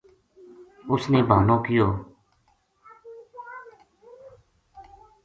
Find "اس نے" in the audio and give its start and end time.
0.91-1.19